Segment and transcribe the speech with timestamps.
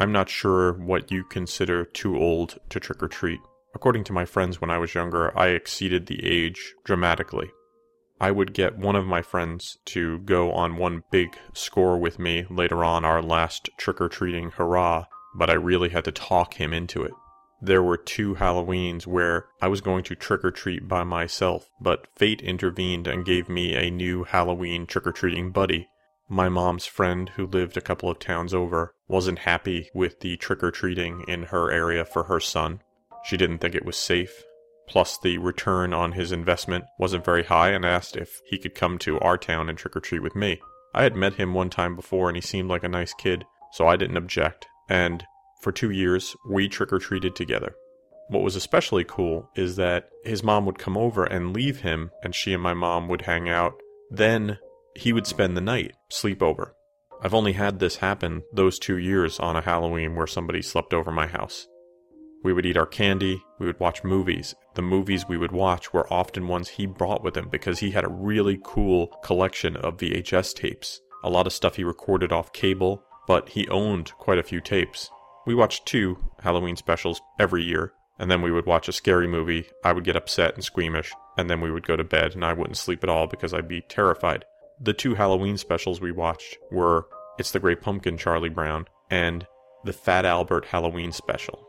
[0.00, 3.40] I'm not sure what you consider too old to trick or treat.
[3.74, 7.50] According to my friends when I was younger, I exceeded the age dramatically.
[8.20, 12.46] I would get one of my friends to go on one big score with me
[12.48, 16.72] later on our last trick or treating hurrah, but I really had to talk him
[16.72, 17.12] into it.
[17.60, 22.06] There were two Halloweens where I was going to trick or treat by myself, but
[22.14, 25.88] fate intervened and gave me a new Halloween trick or treating buddy.
[26.30, 30.62] My mom's friend, who lived a couple of towns over, wasn't happy with the trick
[30.62, 32.82] or treating in her area for her son.
[33.24, 34.44] She didn't think it was safe.
[34.86, 38.98] Plus, the return on his investment wasn't very high and asked if he could come
[38.98, 40.60] to our town and trick or treat with me.
[40.94, 43.86] I had met him one time before and he seemed like a nice kid, so
[43.86, 44.66] I didn't object.
[44.88, 45.24] And
[45.62, 47.74] for two years, we trick or treated together.
[48.28, 52.34] What was especially cool is that his mom would come over and leave him, and
[52.34, 53.74] she and my mom would hang out.
[54.10, 54.58] Then
[54.94, 56.74] he would spend the night, sleep over.
[57.20, 61.10] I've only had this happen those two years on a Halloween where somebody slept over
[61.10, 61.66] my house.
[62.44, 64.54] We would eat our candy, we would watch movies.
[64.74, 68.04] The movies we would watch were often ones he brought with him because he had
[68.04, 71.00] a really cool collection of VHS tapes.
[71.24, 75.10] A lot of stuff he recorded off cable, but he owned quite a few tapes.
[75.46, 79.66] We watched two Halloween specials every year, and then we would watch a scary movie.
[79.84, 82.52] I would get upset and squeamish, and then we would go to bed, and I
[82.52, 84.44] wouldn't sleep at all because I'd be terrified.
[84.80, 89.46] The two Halloween specials we watched were It's the Great Pumpkin, Charlie Brown, and
[89.84, 91.66] the Fat Albert Halloween special.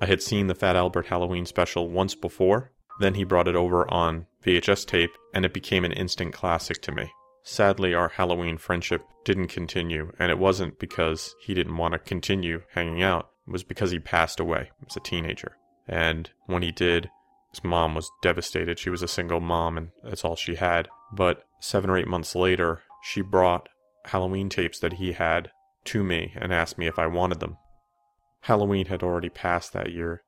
[0.00, 3.92] I had seen the Fat Albert Halloween special once before, then he brought it over
[3.92, 7.10] on VHS tape, and it became an instant classic to me.
[7.42, 12.62] Sadly, our Halloween friendship didn't continue, and it wasn't because he didn't want to continue
[12.72, 13.30] hanging out.
[13.48, 15.56] It was because he passed away as a teenager.
[15.88, 17.10] And when he did,
[17.50, 18.78] his mom was devastated.
[18.78, 20.88] She was a single mom, and that's all she had.
[21.12, 23.68] But seven or eight months later, she brought
[24.06, 25.50] Halloween tapes that he had
[25.84, 27.56] to me and asked me if I wanted them.
[28.42, 30.22] Halloween had already passed that year,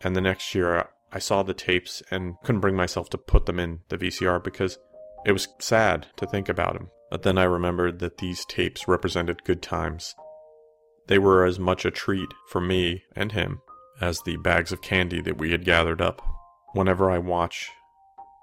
[0.00, 3.58] and the next year I saw the tapes and couldn't bring myself to put them
[3.58, 4.78] in the VCR because
[5.24, 6.90] it was sad to think about him.
[7.10, 10.14] But then I remembered that these tapes represented good times.
[11.08, 13.60] They were as much a treat for me and him
[14.00, 16.22] as the bags of candy that we had gathered up.
[16.72, 17.70] Whenever I watch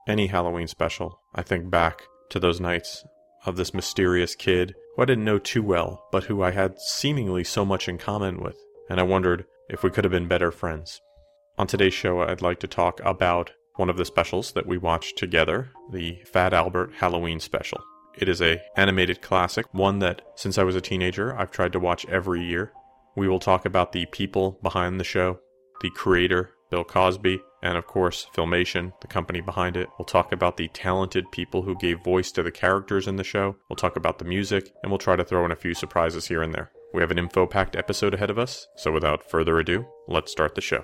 [0.08, 3.03] any Halloween special, I think back to those nights
[3.45, 7.44] of this mysterious kid who I didn't know too well, but who I had seemingly
[7.44, 8.57] so much in common with,
[8.90, 11.01] and I wondered if we could have been better friends.
[11.57, 15.17] On today's show, I'd like to talk about one of the specials that we watched
[15.17, 17.79] together, the Fat Albert Halloween special.
[18.17, 21.79] It is a animated classic, one that since I was a teenager, I've tried to
[21.79, 22.73] watch every year.
[23.16, 25.40] We will talk about the people behind the show,
[25.81, 29.90] the creator, Bill Cosby, and of course, Filmation, the company behind it.
[29.97, 33.56] We'll talk about the talented people who gave voice to the characters in the show.
[33.70, 36.42] We'll talk about the music, and we'll try to throw in a few surprises here
[36.42, 36.72] and there.
[36.94, 40.56] We have an info packed episode ahead of us, so without further ado, let's start
[40.56, 40.84] the show.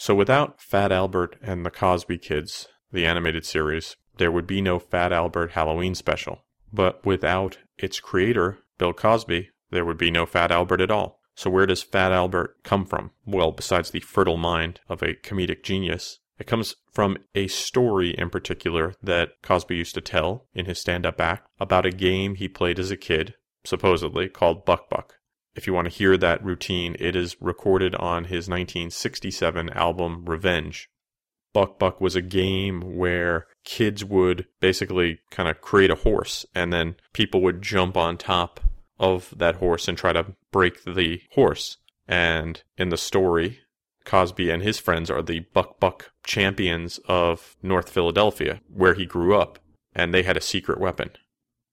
[0.00, 4.78] So without Fat Albert and the Cosby Kids, the animated series, there would be no
[4.78, 6.46] Fat Albert Halloween special.
[6.72, 11.20] But without its creator, Bill Cosby, there would be no Fat Albert at all.
[11.34, 13.10] So where does Fat Albert come from?
[13.26, 18.30] Well, besides the fertile mind of a comedic genius, it comes from a story in
[18.30, 22.48] particular that Cosby used to tell in his stand up act about a game he
[22.48, 25.16] played as a kid, supposedly called Buck Buck.
[25.54, 30.88] If you want to hear that routine, it is recorded on his 1967 album Revenge.
[31.52, 36.72] Buck Buck was a game where kids would basically kind of create a horse and
[36.72, 38.60] then people would jump on top
[39.00, 41.78] of that horse and try to break the horse.
[42.06, 43.60] And in the story,
[44.04, 49.36] Cosby and his friends are the Buck Buck champions of North Philadelphia, where he grew
[49.36, 49.58] up,
[49.94, 51.10] and they had a secret weapon,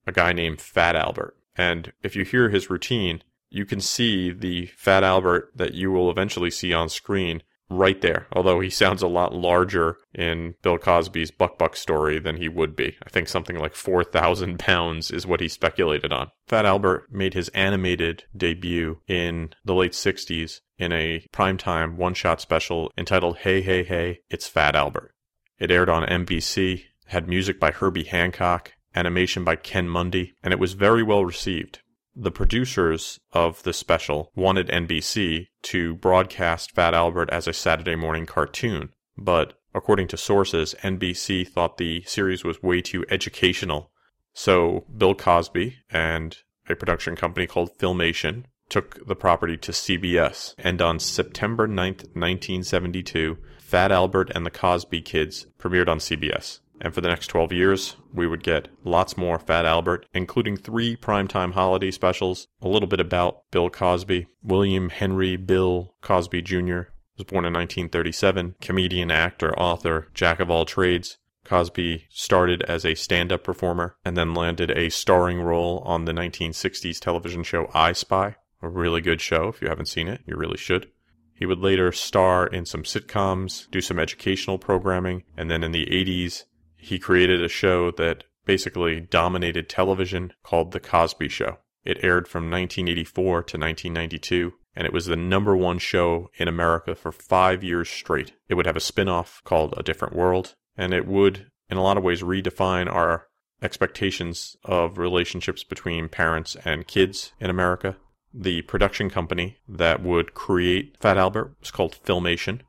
[0.06, 1.36] a guy named Fat Albert.
[1.56, 6.10] And if you hear his routine, you can see the Fat Albert that you will
[6.10, 8.28] eventually see on screen right there.
[8.32, 12.76] Although he sounds a lot larger in Bill Cosby's Buck Buck story than he would
[12.76, 12.98] be.
[13.06, 16.32] I think something like 4,000 pounds is what he speculated on.
[16.48, 22.40] Fat Albert made his animated debut in the late 60s in a primetime one shot
[22.40, 25.14] special entitled Hey Hey Hey, It's Fat Albert.
[25.60, 30.60] It aired on NBC, had music by Herbie Hancock, animation by Ken Mundie, and it
[30.60, 31.82] was very well received.
[32.20, 38.26] The producers of the special wanted NBC to broadcast Fat Albert as a Saturday morning
[38.26, 43.92] cartoon, but according to sources, NBC thought the series was way too educational.
[44.34, 46.36] So Bill Cosby and
[46.68, 53.38] a production company called Filmation took the property to CBS, and on September 9th, 1972,
[53.60, 56.62] Fat Albert and the Cosby Kids premiered on CBS.
[56.80, 60.96] And for the next 12 years, we would get lots more Fat Albert, including three
[60.96, 64.28] primetime holiday specials, a little bit about Bill Cosby.
[64.44, 66.92] William Henry Bill Cosby Jr.
[67.18, 71.18] was born in 1937, comedian, actor, author, jack of all trades.
[71.46, 76.12] Cosby started as a stand up performer and then landed a starring role on the
[76.12, 79.48] 1960s television show I Spy, a really good show.
[79.48, 80.92] If you haven't seen it, you really should.
[81.34, 85.86] He would later star in some sitcoms, do some educational programming, and then in the
[85.86, 86.44] 80s,
[86.78, 91.58] he created a show that basically dominated television called The Cosby Show.
[91.84, 96.96] It aired from 1984 to 1992, and it was the number one show in America
[96.96, 98.34] for five years straight.
[98.48, 101.84] It would have a spin off called A Different World, and it would, in a
[101.84, 103.28] lot of ways, redefine our
[103.62, 107.98] expectations of relationships between parents and kids in America.
[108.34, 112.62] The production company that would create Fat Albert was called Filmation.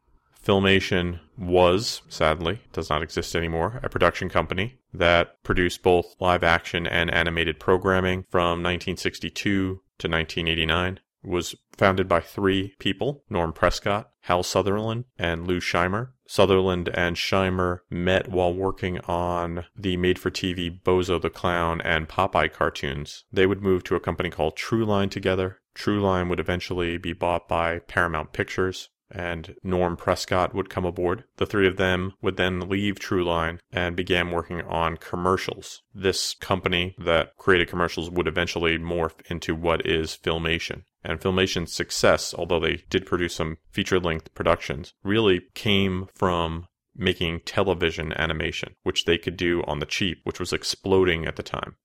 [0.49, 6.87] Filmation was, sadly, does not exist anymore, a production company that produced both live action
[6.87, 11.01] and animated programming from 1962 to 1989.
[11.23, 16.13] It was founded by three people Norm Prescott, Hal Sutherland, and Lou Scheimer.
[16.27, 22.09] Sutherland and Scheimer met while working on the made for TV Bozo the Clown and
[22.09, 23.25] Popeye cartoons.
[23.31, 25.59] They would move to a company called True Line together.
[25.75, 31.25] True Line would eventually be bought by Paramount Pictures and Norm Prescott would come aboard.
[31.37, 35.83] The three of them would then leave Trueline and began working on commercials.
[35.95, 40.83] This company that created commercials would eventually morph into what is Filmation.
[41.05, 47.41] And Filmation's success, although they did produce some feature length productions, really came from making
[47.41, 51.77] television animation, which they could do on the cheap, which was exploding at the time.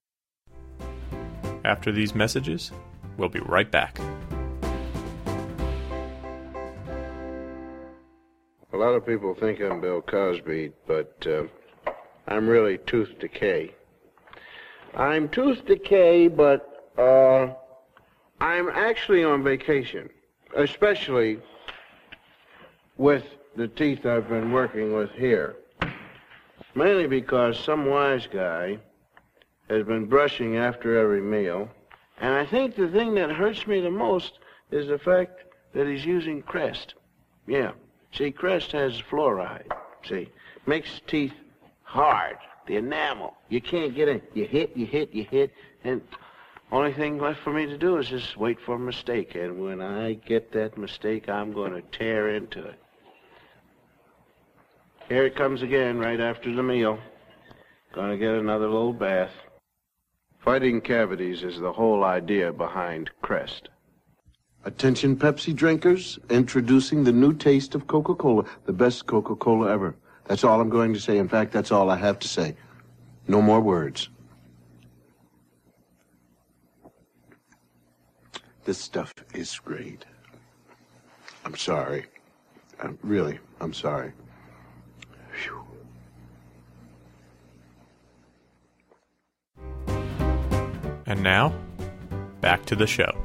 [1.64, 2.72] After these messages,
[3.18, 4.00] we'll be right back.
[8.74, 11.44] A lot of people think I'm Bill Cosby, but uh,
[12.28, 13.72] I'm really Tooth Decay.
[14.96, 17.54] I'm Tooth Decay, but uh,
[18.42, 20.10] I'm actually on vacation,
[20.58, 21.38] especially
[22.98, 23.24] with
[23.56, 25.56] the teeth I've been working with here.
[26.74, 28.80] Mainly because some wise guy
[29.70, 31.70] has been brushing after every meal,
[32.20, 34.39] and I think the thing that hurts me the most
[34.72, 35.44] is the fact
[35.75, 36.96] that he's using Crest.
[37.46, 37.74] Yeah.
[38.15, 39.72] See, Crest has fluoride.
[40.08, 40.29] See,
[40.65, 41.34] makes teeth
[41.84, 42.38] hard.
[42.67, 43.36] The enamel.
[43.50, 44.22] You can't get in.
[44.34, 45.51] You hit, you hit, you hit,
[45.84, 46.01] and
[46.72, 49.36] only thing left for me to do is just wait for a mistake.
[49.36, 52.79] And when I get that mistake, I'm going to tear into it.
[55.10, 56.98] Here it comes again right after the meal.
[57.93, 59.34] Gonna get another little bath.
[60.39, 63.70] Fighting cavities is the whole idea behind Crest.
[64.65, 69.96] Attention Pepsi drinkers, introducing the new taste of Coca-Cola, the best Coca-Cola ever.
[70.25, 71.17] That's all I'm going to say.
[71.17, 72.55] In fact, that's all I have to say.
[73.27, 74.10] No more words.
[78.63, 80.05] This stuff is great.
[81.43, 82.05] I'm sorry.
[82.79, 84.13] I'm, really, I'm sorry.
[91.05, 91.53] And now,
[92.39, 93.23] back to the show.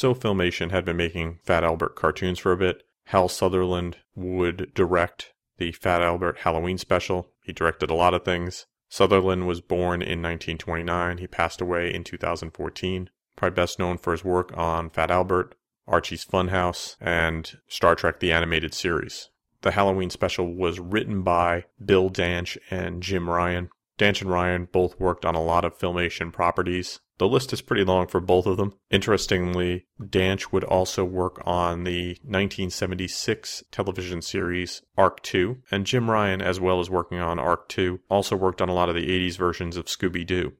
[0.00, 2.84] So Filmation had been making Fat Albert cartoons for a bit.
[3.08, 7.28] Hal Sutherland would direct the Fat Albert Halloween special.
[7.42, 8.64] He directed a lot of things.
[8.88, 11.18] Sutherland was born in 1929.
[11.18, 13.10] He passed away in 2014.
[13.36, 15.54] Probably best known for his work on Fat Albert,
[15.86, 19.28] Archie's Funhouse, and Star Trek the Animated Series.
[19.60, 23.68] The Halloween special was written by Bill Danch and Jim Ryan.
[23.98, 27.00] Danch and Ryan both worked on a lot of filmation properties.
[27.20, 28.72] The list is pretty long for both of them.
[28.90, 36.40] Interestingly, Danch would also work on the 1976 television series Ark II, and Jim Ryan,
[36.40, 39.36] as well as working on Ark II, also worked on a lot of the 80s
[39.36, 40.54] versions of Scooby Doo.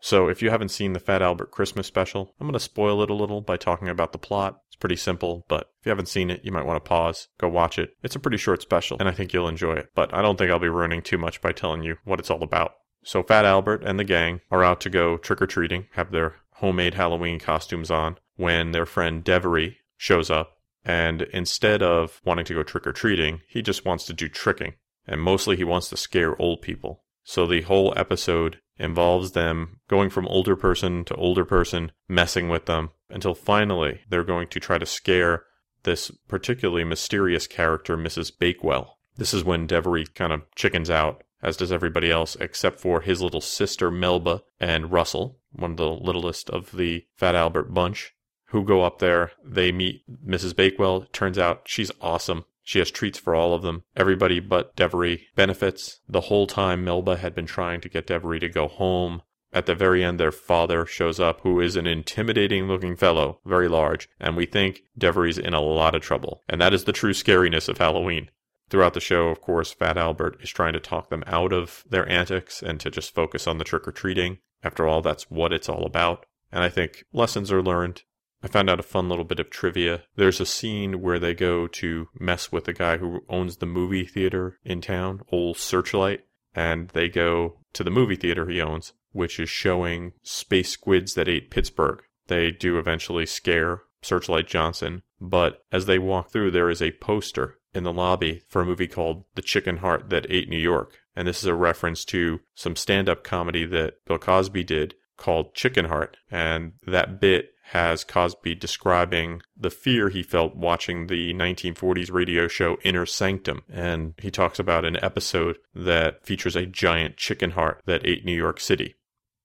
[0.00, 3.10] So if you haven't seen the Fat Albert Christmas special, I'm going to spoil it
[3.10, 4.62] a little by talking about the plot.
[4.68, 7.50] It's pretty simple, but if you haven't seen it, you might want to pause, go
[7.50, 7.90] watch it.
[8.02, 9.90] It's a pretty short special, and I think you'll enjoy it.
[9.94, 12.42] But I don't think I'll be ruining too much by telling you what it's all
[12.42, 12.72] about.
[13.06, 16.34] So Fat Albert and the gang are out to go trick or treating, have their
[16.54, 20.56] homemade Halloween costumes on, when their friend Devery shows up.
[20.84, 24.74] And instead of wanting to go trick or treating, he just wants to do tricking.
[25.06, 27.04] And mostly he wants to scare old people.
[27.22, 32.66] So the whole episode involves them going from older person to older person, messing with
[32.66, 35.44] them, until finally they're going to try to scare
[35.84, 38.36] this particularly mysterious character, Mrs.
[38.36, 38.98] Bakewell.
[39.16, 43.22] This is when Devery kind of chickens out, as does everybody else, except for his
[43.22, 48.14] little sister Melba and Russell, one of the littlest of the Fat Albert bunch,
[48.46, 49.32] who go up there.
[49.44, 50.54] They meet Mrs.
[50.54, 51.06] Bakewell.
[51.12, 52.44] Turns out she's awesome.
[52.62, 53.84] She has treats for all of them.
[53.96, 56.00] Everybody but Devery benefits.
[56.08, 59.22] The whole time, Melba had been trying to get Devery to go home.
[59.52, 63.68] At the very end, their father shows up, who is an intimidating looking fellow, very
[63.68, 66.42] large, and we think Devery's in a lot of trouble.
[66.48, 68.30] And that is the true scariness of Halloween.
[68.68, 72.08] Throughout the show, of course, Fat Albert is trying to talk them out of their
[72.08, 74.38] antics and to just focus on the trick or treating.
[74.64, 76.26] After all, that's what it's all about.
[76.50, 78.02] And I think lessons are learned.
[78.42, 80.02] I found out a fun little bit of trivia.
[80.16, 84.04] There's a scene where they go to mess with the guy who owns the movie
[84.04, 89.38] theater in town, Old Searchlight, and they go to the movie theater he owns, which
[89.38, 92.02] is showing space squids that ate Pittsburgh.
[92.26, 97.58] They do eventually scare Searchlight Johnson, but as they walk through, there is a poster
[97.76, 100.98] in the lobby for a movie called The Chicken Heart That Ate New York.
[101.14, 105.54] And this is a reference to some stand up comedy that Bill Cosby did called
[105.54, 106.16] Chicken Heart.
[106.30, 112.76] And that bit has Cosby describing the fear he felt watching the 1940s radio show
[112.84, 113.62] Inner Sanctum.
[113.70, 118.36] And he talks about an episode that features a giant chicken heart that ate New
[118.36, 118.94] York City.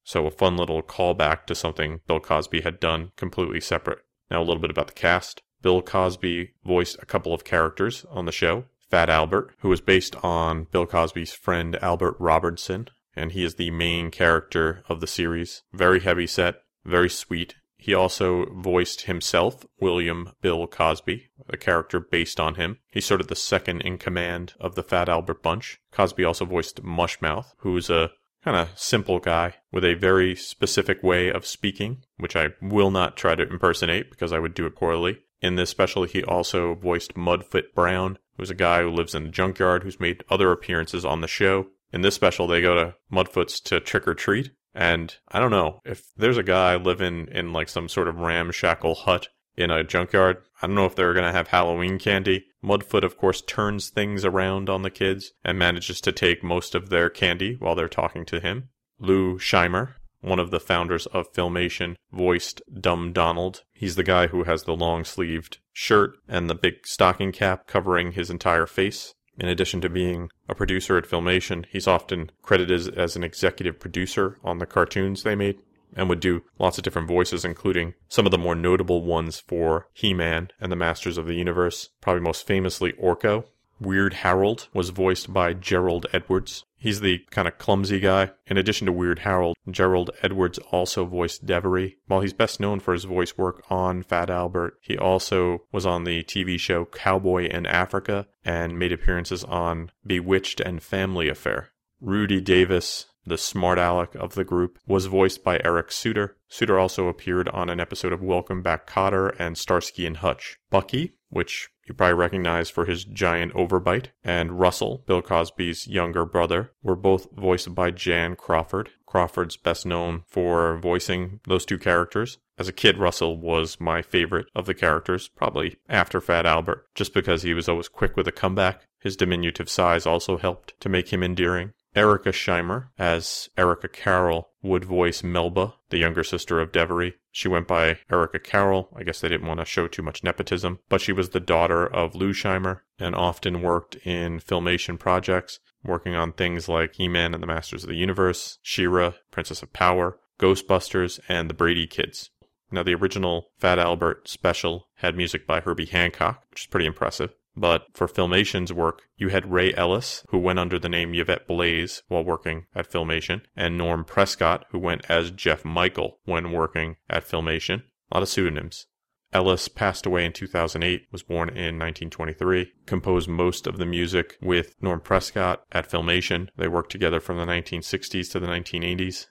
[0.03, 3.99] So a fun little callback to something Bill Cosby had done completely separate.
[4.29, 5.41] Now a little bit about the cast.
[5.61, 8.65] Bill Cosby voiced a couple of characters on the show.
[8.89, 13.71] Fat Albert, who was based on Bill Cosby's friend Albert Robertson, and he is the
[13.71, 15.63] main character of the series.
[15.73, 22.39] Very heavy set, very sweet, he also voiced himself, William Bill Cosby, a character based
[22.39, 22.77] on him.
[22.91, 25.79] He's sort of the second in command of the Fat Albert bunch.
[25.91, 28.11] Cosby also voiced Mushmouth, who's a
[28.43, 33.17] kind of simple guy with a very specific way of speaking, which I will not
[33.17, 35.17] try to impersonate because I would do it poorly.
[35.41, 39.29] In this special, he also voiced Mudfoot Brown, who's a guy who lives in a
[39.29, 41.67] junkyard who's made other appearances on the show.
[41.91, 45.81] In this special, they go to Mudfoot's to trick or treat, and I don't know
[45.83, 50.37] if there's a guy living in like some sort of ramshackle hut in a junkyard.
[50.61, 52.45] I don't know if they're going to have Halloween candy.
[52.63, 56.89] Mudfoot, of course, turns things around on the kids and manages to take most of
[56.89, 58.69] their candy while they're talking to him.
[58.99, 63.63] Lou Scheimer, one of the founders of Filmation, voiced Dumb Donald.
[63.73, 68.13] He's the guy who has the long sleeved shirt and the big stocking cap covering
[68.13, 69.13] his entire face.
[69.37, 74.37] In addition to being a producer at Filmation, he's often credited as an executive producer
[74.43, 75.59] on the cartoons they made
[75.95, 79.87] and would do lots of different voices, including some of the more notable ones for
[79.93, 83.45] He Man and the Masters of the Universe, probably most famously Orko.
[83.79, 86.65] Weird Harold was voiced by Gerald Edwards.
[86.81, 88.31] He's the kind of clumsy guy.
[88.47, 91.97] In addition to Weird Harold, Gerald Edwards also voiced Devery.
[92.07, 96.05] While he's best known for his voice work on Fat Albert, he also was on
[96.05, 101.69] the TV show Cowboy in Africa and made appearances on Bewitched and Family Affair.
[101.99, 106.35] Rudy Davis, the smart aleck of the group, was voiced by Eric Suter.
[106.47, 110.57] Suter also appeared on an episode of Welcome Back Kotter and Starsky and Hutch.
[110.71, 116.71] Bucky, which you probably recognize for his giant overbite, and Russell, Bill Cosby's younger brother,
[116.81, 118.91] were both voiced by Jan Crawford.
[119.05, 122.37] Crawford's best known for voicing those two characters.
[122.57, 127.13] As a kid, Russell was my favorite of the characters, probably after Fat Albert, just
[127.13, 128.87] because he was always quick with a comeback.
[128.99, 131.73] His diminutive size also helped to make him endearing.
[131.93, 137.15] Erica Scheimer, as Erica Carroll, would voice Melba, the younger sister of Devery.
[137.31, 138.89] She went by Erica Carroll.
[138.95, 141.85] I guess they didn't want to show too much nepotism, but she was the daughter
[141.85, 147.41] of Lou Scheimer and often worked in filmation projects, working on things like He-Man and
[147.41, 152.31] the Masters of the Universe, She-Ra, Princess of Power, Ghostbusters, and the Brady Kids.
[152.71, 157.33] Now, the original Fat Albert special had music by Herbie Hancock, which is pretty impressive.
[157.55, 162.01] But for Filmation's work, you had Ray Ellis, who went under the name Yvette Blais
[162.07, 167.27] while working at Filmation, and Norm Prescott, who went as Jeff Michael when working at
[167.27, 167.83] Filmation.
[168.11, 168.87] A lot of pseudonyms.
[169.33, 174.75] Ellis passed away in 2008, was born in 1923, composed most of the music with
[174.81, 176.49] Norm Prescott at Filmation.
[176.57, 179.27] They worked together from the 1960s to the 1980s.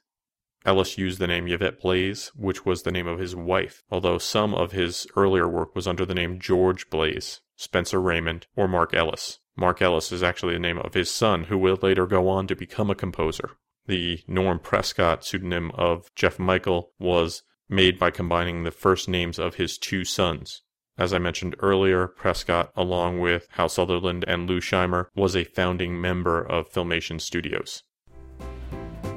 [0.65, 4.55] Ellis used the name Yvette Blais, which was the name of his wife, although some
[4.55, 9.41] of his earlier work was under the name George Blais, Spencer Raymond, or Mark Ellis.
[9.55, 12.57] Mark Ellis is actually the name of his son, who will later go on to
[12.57, 13.51] become a composer.
[13.85, 19.57] The Norm Prescott pseudonym of Jeff Michael was made by combining the first names of
[19.57, 20.63] his two sons.
[20.97, 26.01] As I mentioned earlier, Prescott, along with Hal Sutherland and Lou Scheimer, was a founding
[26.01, 27.83] member of Filmation Studios.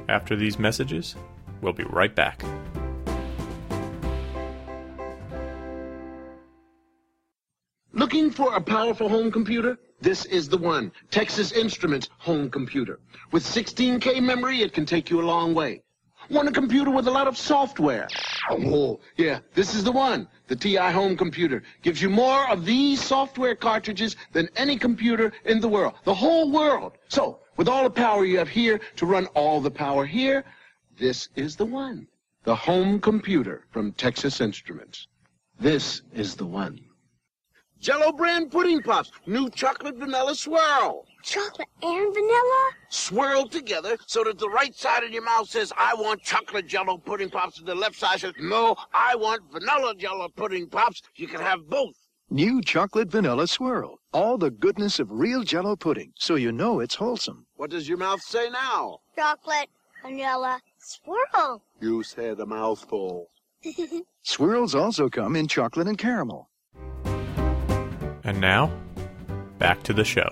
[0.06, 1.16] After these messages,
[1.62, 2.44] we'll be right back.
[8.34, 9.78] For a powerful home computer?
[10.00, 10.92] This is the one.
[11.10, 12.98] Texas Instruments home computer.
[13.30, 15.82] With 16K memory, it can take you a long way.
[16.30, 18.08] Want a computer with a lot of software?
[18.50, 20.26] Oh, yeah, this is the one.
[20.48, 25.60] The TI home computer gives you more of these software cartridges than any computer in
[25.60, 25.94] the world.
[26.04, 26.98] The whole world.
[27.08, 30.44] So, with all the power you have here to run all the power here,
[30.98, 32.08] this is the one.
[32.44, 35.08] The home computer from Texas Instruments.
[35.60, 36.80] This is the one.
[37.84, 41.04] Jello brand pudding pops, New chocolate vanilla swirl.
[41.22, 42.70] Chocolate and vanilla?
[42.88, 46.96] Swirled together so that the right side of your mouth says, I want chocolate jello
[46.96, 51.02] pudding pops, and the left side says, no, I want vanilla jello pudding pops.
[51.16, 51.94] You can have both.
[52.30, 54.00] New chocolate vanilla swirl.
[54.14, 57.44] All the goodness of real jello pudding, so you know it's wholesome.
[57.56, 59.00] What does your mouth say now?
[59.14, 59.68] Chocolate,
[60.02, 61.62] vanilla, swirl.
[61.82, 63.28] You said a mouthful.
[64.22, 66.48] Swirls also come in chocolate and caramel.
[68.24, 68.72] And now,
[69.58, 70.30] back to the show.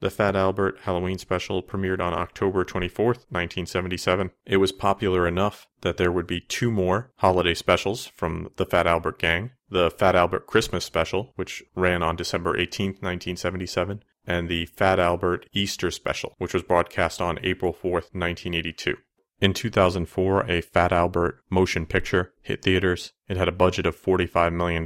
[0.00, 4.30] The Fat Albert Halloween special premiered on October 24th, 1977.
[4.46, 8.86] It was popular enough that there would be two more holiday specials from the Fat
[8.86, 9.50] Albert gang.
[9.68, 15.46] The Fat Albert Christmas special, which ran on December 18th, 1977, and the Fat Albert
[15.52, 18.96] Easter special, which was broadcast on April 4th, 1982.
[19.40, 23.12] In 2004, a Fat Albert motion picture hit theaters.
[23.28, 24.82] It had a budget of $45 million,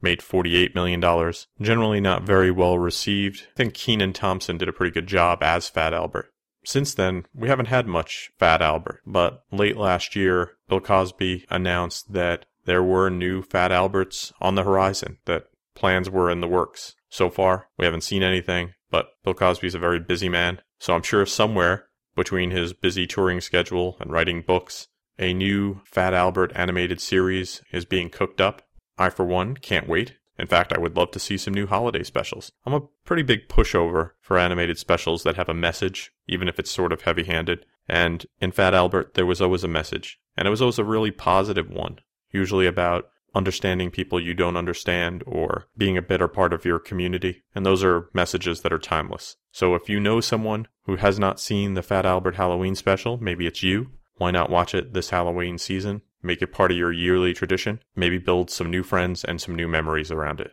[0.00, 1.34] made $48 million.
[1.60, 3.46] Generally not very well received.
[3.50, 6.32] I think Kenan Thompson did a pretty good job as Fat Albert.
[6.64, 12.12] Since then, we haven't had much Fat Albert, but late last year, Bill Cosby announced
[12.12, 16.94] that there were new Fat Alberts on the horizon, that plans were in the works.
[17.08, 21.02] So far, we haven't seen anything, but Bill Cosby's a very busy man, so I'm
[21.02, 27.00] sure somewhere between his busy touring schedule and writing books, a new Fat Albert animated
[27.00, 28.62] series is being cooked up.
[28.98, 30.16] I, for one, can't wait.
[30.38, 32.52] In fact, I would love to see some new holiday specials.
[32.64, 36.70] I'm a pretty big pushover for animated specials that have a message, even if it's
[36.70, 37.66] sort of heavy handed.
[37.88, 41.10] And in Fat Albert, there was always a message, and it was always a really
[41.10, 41.98] positive one,
[42.30, 47.42] usually about understanding people you don't understand or being a better part of your community.
[47.54, 49.36] And those are messages that are timeless.
[49.52, 53.46] So if you know someone who has not seen the Fat Albert Halloween special, maybe
[53.46, 56.00] it's you, why not watch it this Halloween season?
[56.22, 57.80] Make it part of your yearly tradition.
[57.94, 60.52] Maybe build some new friends and some new memories around it.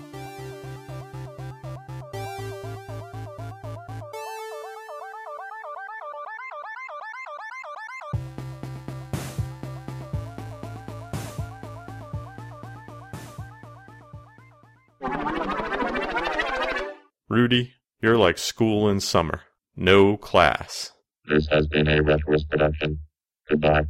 [17.41, 17.73] Rudy,
[18.03, 19.41] you're like school in summer.
[19.75, 20.91] No class.
[21.25, 22.99] This has been a Retroist production.
[23.49, 23.85] Goodbye.